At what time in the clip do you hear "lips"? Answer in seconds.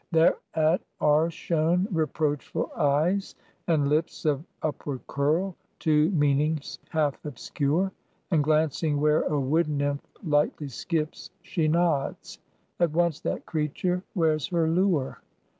3.87-4.25